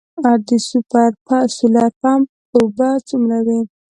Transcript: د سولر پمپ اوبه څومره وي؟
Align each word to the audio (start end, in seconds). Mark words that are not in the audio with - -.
د 0.47 0.49
سولر 1.55 1.91
پمپ 2.01 2.27
اوبه 2.55 2.89
څومره 3.09 3.37
وي؟ 3.45 3.59